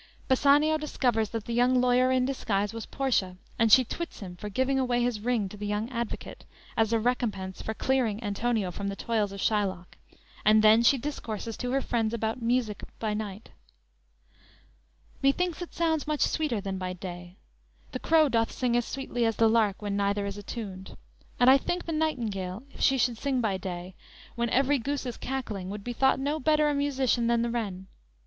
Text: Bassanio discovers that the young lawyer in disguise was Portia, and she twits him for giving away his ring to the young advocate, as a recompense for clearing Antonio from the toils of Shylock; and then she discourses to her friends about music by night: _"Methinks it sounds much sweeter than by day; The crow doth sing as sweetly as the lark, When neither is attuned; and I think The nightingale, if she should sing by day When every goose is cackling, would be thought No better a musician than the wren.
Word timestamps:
Bassanio 0.27 0.79
discovers 0.79 1.29
that 1.29 1.45
the 1.45 1.53
young 1.53 1.79
lawyer 1.79 2.11
in 2.11 2.25
disguise 2.25 2.73
was 2.73 2.87
Portia, 2.87 3.37
and 3.59 3.71
she 3.71 3.83
twits 3.85 4.19
him 4.19 4.35
for 4.35 4.49
giving 4.49 4.79
away 4.79 5.03
his 5.03 5.19
ring 5.19 5.47
to 5.49 5.57
the 5.57 5.67
young 5.67 5.91
advocate, 5.91 6.43
as 6.75 6.91
a 6.91 6.99
recompense 6.99 7.61
for 7.61 7.75
clearing 7.75 8.19
Antonio 8.23 8.71
from 8.71 8.87
the 8.87 8.95
toils 8.95 9.31
of 9.31 9.39
Shylock; 9.39 9.99
and 10.43 10.63
then 10.63 10.81
she 10.81 10.97
discourses 10.97 11.55
to 11.57 11.69
her 11.73 11.83
friends 11.83 12.15
about 12.15 12.41
music 12.41 12.81
by 12.97 13.13
night: 13.13 13.51
_"Methinks 15.23 15.61
it 15.61 15.71
sounds 15.75 16.07
much 16.07 16.21
sweeter 16.21 16.59
than 16.59 16.79
by 16.79 16.93
day; 16.93 17.35
The 17.91 17.99
crow 17.99 18.27
doth 18.27 18.51
sing 18.51 18.75
as 18.75 18.85
sweetly 18.85 19.23
as 19.23 19.35
the 19.35 19.47
lark, 19.47 19.83
When 19.83 19.95
neither 19.95 20.25
is 20.25 20.35
attuned; 20.35 20.97
and 21.39 21.47
I 21.47 21.59
think 21.59 21.85
The 21.85 21.91
nightingale, 21.91 22.63
if 22.71 22.81
she 22.81 22.97
should 22.97 23.19
sing 23.19 23.39
by 23.39 23.57
day 23.57 23.93
When 24.33 24.49
every 24.49 24.79
goose 24.79 25.05
is 25.05 25.17
cackling, 25.17 25.69
would 25.69 25.83
be 25.83 25.93
thought 25.93 26.19
No 26.19 26.39
better 26.39 26.67
a 26.69 26.73
musician 26.73 27.27
than 27.27 27.43
the 27.43 27.51
wren. 27.51 27.85